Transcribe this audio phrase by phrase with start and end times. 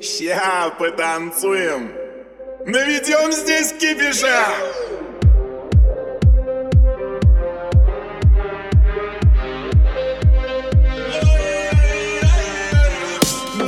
[0.00, 1.92] Ща потанцуем.
[2.64, 4.46] Наведем здесь кипиша!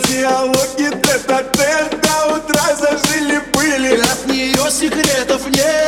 [0.09, 5.82] Диалоги тет-а-тет до утра зажили были От нее секретов нет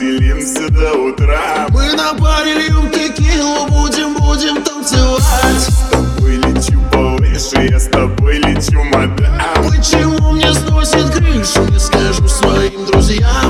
[0.00, 1.66] веселимся до утра.
[1.70, 5.22] Мы на паре льем текилу, будем, будем танцевать.
[5.58, 9.40] С тобой лечу повыше, я с тобой лечу, мадам.
[9.64, 13.45] Почему мне сносит крышу, не скажу своим друзьям.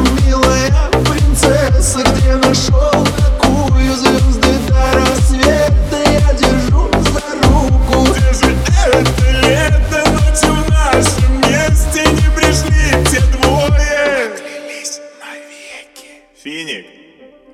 [16.46, 16.86] Финик,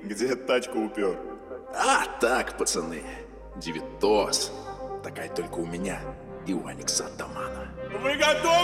[0.03, 1.17] где тачку упер?
[1.75, 3.03] А, так, пацаны,
[3.57, 4.53] девятос.
[5.03, 5.99] Такая только у меня
[6.47, 7.73] и у Алекса Тамана.
[8.03, 8.62] Вы готовы?